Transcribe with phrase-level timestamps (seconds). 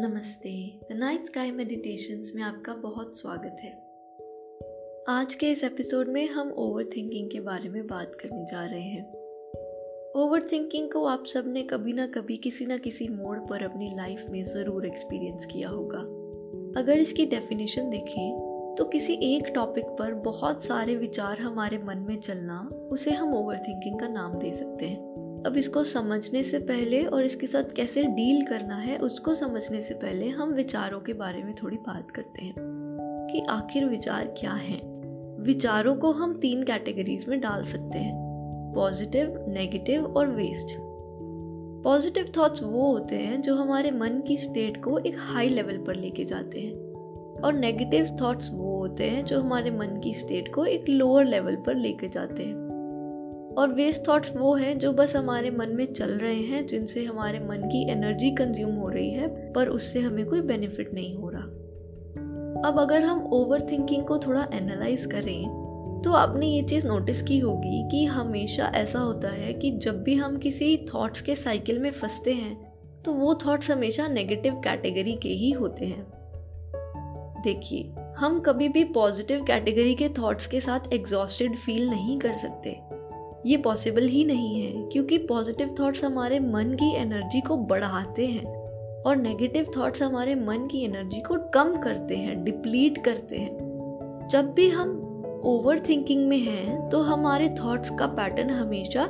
[0.00, 0.50] नमस्ते।
[0.90, 3.70] The night sky meditations में आपका बहुत स्वागत है।
[5.08, 8.80] आज के इस एपिसोड में हम ओवर थिंकिंग के बारे में बात करने जा रहे
[8.80, 9.04] हैं।
[10.16, 14.24] ओवर थिंकिंग को आप सबने कभी ना कभी किसी ना किसी मोड़ पर अपनी लाइफ
[14.30, 16.00] में ज़रूर एक्सपीरियंस किया होगा।
[16.80, 22.20] अगर इसकी डेफिनेशन देखें तो किसी एक टॉपिक पर बहुत सारे विचार हमारे मन में
[22.20, 22.60] चलना,
[22.92, 27.24] उसे हम ओवर थिंकिंग का नाम दे सकते हैं। अब इसको समझने से पहले और
[27.24, 31.54] इसके साथ कैसे डील करना है, उसको समझने से पहले हम विचारों के बारे में
[31.54, 32.54] थोड़ी बात करते हैं
[33.32, 34.80] कि आखिर विचार क्या हैं।
[35.42, 38.14] विचारों को हम तीन कैटेगरीज में डाल सकते हैं,
[38.74, 40.76] पॉजिटिव, नेगेटिव और वेस्ट।
[41.84, 45.94] पॉजिटिव थॉट्स वो होते हैं जो हमारे मन की स्टेट को एक हाई लेवल पर
[45.94, 46.74] लेके जाते हैं
[47.40, 51.56] और नेगेटिव थॉट्स वो होते हैं जो हमारे मन की स्टेट को एक लोअर लेवल
[51.56, 52.69] पर लेके जाते हैं।
[53.60, 57.38] और वेस्ट थॉट्स वो हैं जो बस हमारे मन में चल रहे हैं, जिनसे हमारे
[57.38, 61.42] मन की एनर्जी कंज्यूम हो रही है, पर उससे हमें कोई बेनिफिट नहीं हो रहा।
[62.68, 67.38] अब अगर हम ओवर थिंकिंग को थोड़ा एनालाइज करें तो आपने ये चीज़ नोटिस की
[67.38, 71.90] होगी कि हमेशा ऐसा होता है कि जब भी हम किसी थॉट्स के साइकिल में
[71.90, 72.54] फंसते हैं
[73.02, 76.06] तो वो थॉट्स हमेशा नेगेटिव कैटेगरी के ही होते हैं।
[77.44, 82.76] देखिए, हम कभी भी पॉजिटिव कैटेगरी के थॉट्स के साथ एग्जॉस्टेड फील नहीं कर सकते।
[83.46, 88.44] ये पॉसिबल ही नहीं है, क्योंकि पॉजिटिव थॉट्स हमारे मन की एनर्जी को बढ़ाते हैं
[89.02, 94.52] और नेगेटिव थॉट्स हमारे मन की एनर्जी को कम करते हैं डिप्लीट करते हैं। जब
[94.52, 94.96] भी हम
[95.44, 99.08] ओवर थिंकिंग में हैं तो हमारे थॉट्स का पैटर्न हमेशा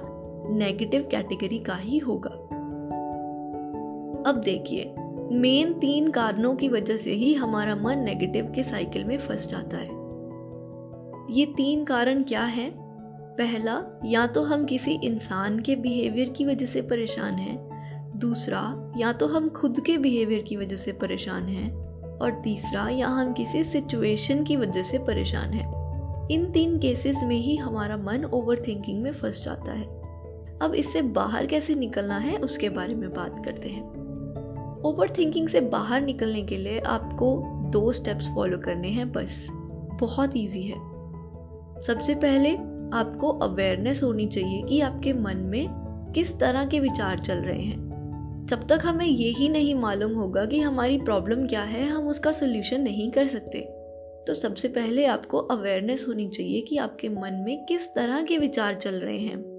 [0.50, 2.31] नेगेटिव कैटेगरी का ही होगा।
[4.31, 4.94] अब देखिए
[5.33, 9.77] मेन तीन कारणों की वजह से ही हमारा मन नेगेटिव के साइकिल में फंस जाता
[9.77, 9.98] है।
[11.31, 12.90] ये तीन कारण क्या हैं?
[13.39, 17.70] पहला, या तो हम किसी इंसान के बिहेवियर की वजह से परेशान हैं।
[18.19, 21.72] दूसरा, या तो हम खुद के बिहेवियर की वजह से परेशान हैं।
[22.19, 25.81] और तीसरा, या हम किसी सिचुएशन की वजह से परेशान हैं।
[26.28, 29.87] इन तीन केसेस में ही हमारा मन ओवर थिंकिंग में फंस जाता है।
[30.62, 33.88] अब इससे बाहर कैसे निकलना है, उसके बारे में बात करते हैं।
[34.84, 39.49] ओवर थिंकिंग से बाहर निकलने के लिए आपको दो स्टेप्स फॉलो करने हैं, बस।
[40.00, 40.78] बहुत ईजी है।
[41.82, 45.67] सबसे पहले आपको अवेयरनेस होनी चाहिए कि आपके मन में
[46.15, 47.91] किस तरह के विचार चल रहे हैं।
[48.51, 52.33] जब तक हमें ये ही नहीं मालूम होगा कि हमारी प्रॉब्लम क्या है, हम उसका
[52.33, 53.61] सोल्यूशन नहीं कर सकते।
[54.27, 58.75] तो सबसे पहले आपको अवेयरनेस होनी चाहिए कि आपके मन में किस तरह के विचार
[58.75, 59.50] चल रहे हैं।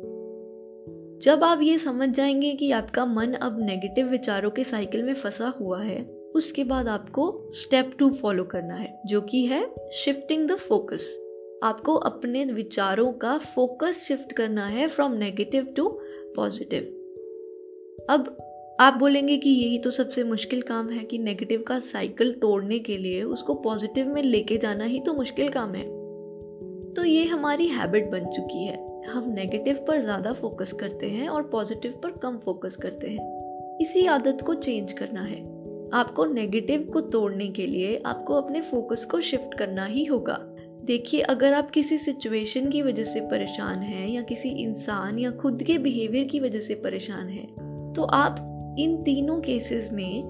[1.23, 5.47] जब आप ये समझ जाएँगे कि आपका मन अब नेगेटिव विचारों के साइकिल में फंसा
[5.47, 6.01] हुआ है,
[6.35, 11.30] उसके बाद आपको स्टेप टू फॉलो करना है, जो कि है शिफ्टिंग द फोकस
[11.63, 15.89] आपको अपने विचारों का फोकस शिफ्ट करना है फ्रॉम नेगेटिव टू
[16.35, 16.97] पॉजिटिव
[18.09, 18.37] अब
[18.79, 22.97] आप बोलेंगे कि यही तो सबसे मुश्किल काम है कि नेगेटिव का साइकिल तोड़ने के
[22.97, 25.83] लिए उसको पॉजिटिव में लेके जाना ही तो मुश्किल काम है.
[26.93, 29.05] तो ये हमारी हैबिट बन चुकी है.
[29.07, 33.77] हम नेगेटिव पर ज़्यादा फोकस करते हैं और पॉजिटिव पर कम फोकस करते हैं.
[33.81, 35.39] इसी आदत को चेंज करना है.
[35.93, 40.50] आपको नेगेटिव को तोड़ने के लिए आपको अपने फोकस को शिफ्ट करना ही होगा.
[40.85, 45.63] देखिए, अगर आप किसी सिचुएशन की वजह से परेशान हैं या किसी इंसान या खुद
[45.63, 48.47] के बिहेवियर की वजह से परेशान हैं तो आप
[48.79, 50.23] इन तीनों केसेस में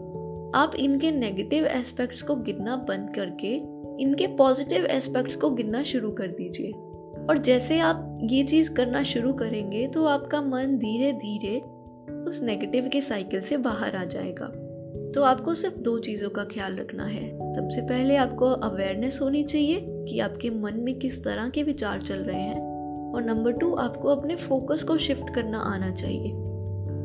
[0.56, 3.56] आप इनके नेगेटिव एस्पेक्ट्स को गिनना बंद करके
[4.04, 6.72] इनके पॉजिटिव एस्पेक्ट्स को गिनना शुरू कर दीजिए।
[7.30, 11.60] और जैसे आप ये चीज़ करना शुरू करेंगे तो आपका मन धीरे धीरे
[12.24, 14.61] उस नेगेटिव के साइकिल से बाहर आ जाएगा।
[15.16, 19.86] तो आपको सिर्फ़ दो चीज़ों का ख्याल रखना है। सबसे पहले आपको अवेयरनेस होनी चाहिए
[19.88, 22.72] कि आपके मन में किस तरह के विचार चल रहे हैं।
[23.14, 26.32] और नंबर टू आपको अपने फोकस को शिफ्ट करना आना चाहिए।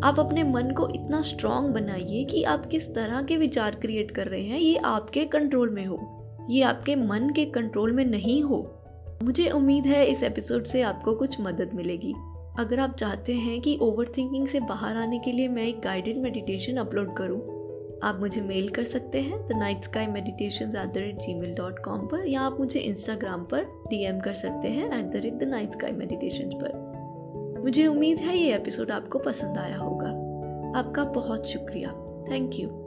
[0.05, 4.27] आप अपने मन को इतना स्ट्रांग बनाइए कि आप किस तरह के विचार क्रिएट कर
[4.27, 8.83] रहे हैं, ये आपके कंट्रोल में हो। ये आपके मन के कंट्रोल में नहीं हो।
[9.23, 12.15] मुझे उम्मीद है इस एपिसोड से आपको कुछ मदद मिलेगी।
[12.59, 16.17] अगर आप चाहते हैं कि ओवर थिंकिंग से बाहर आने के लिए मैं एक गाइडेड
[16.17, 17.56] मेडिटेशन अपलोड करूँ
[18.03, 21.55] आप मुझे मेल कर सकते हैं the night sky meditation at the rate G mail
[21.55, 25.35] dot com पर, या आप मुझे इंस्टाग्राम पर डीएम कर सकते हैं at the rate
[25.35, 30.09] the night sky meditation पर। मुझे उम्मीद है ये एपिसोड आपको पसंद आया होगा।
[30.79, 31.91] आपका बहुत शुक्रिया।
[32.31, 32.86] Thank you